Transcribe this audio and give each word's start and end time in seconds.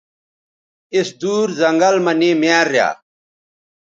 اِس 0.95 1.09
دُور 1.19 1.47
زنگل 1.59 1.95
مہ 2.05 2.13
نے 2.19 2.29
میار 2.41 2.65
ریا 2.71 2.89